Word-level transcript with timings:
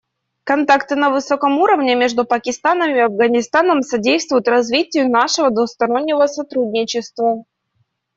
Контакты 0.45 0.95
на 0.95 1.11
высоком 1.11 1.59
уровне 1.59 1.93
между 1.95 2.25
Пакистаном 2.25 2.89
и 2.89 2.97
Афганистаном 2.97 3.83
содействуют 3.83 4.47
развитию 4.47 5.07
нашего 5.11 5.51
двустороннего 5.51 6.25
сотрудничества. 6.25 7.45